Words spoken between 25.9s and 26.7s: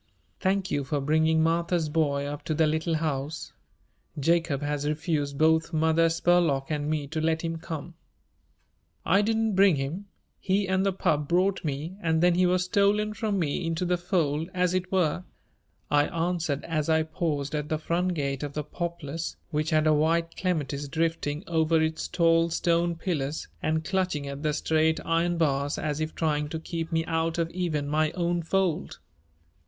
if trying to